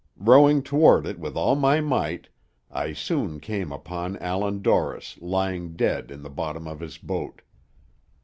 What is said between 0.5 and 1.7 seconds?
toward it with all